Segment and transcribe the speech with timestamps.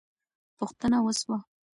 [0.57, 1.37] پوښتنه وسوه.